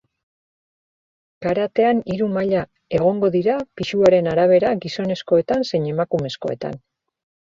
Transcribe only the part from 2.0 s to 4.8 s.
hiru maila egongo dira pisuaren arabera